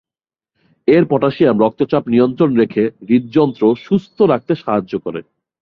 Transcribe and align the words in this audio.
এর 0.87 1.03
পটাশিয়াম 1.09 1.55
রক্তচাপ 1.59 2.03
নিয়ন্ত্রণ 2.07 2.51
রেখে 2.55 2.83
হৃদযন্ত্র 3.07 3.63
সুস্থ 3.77 4.17
রাখতে 4.23 4.53
সাহায্য 4.55 4.93
করে। 4.99 5.21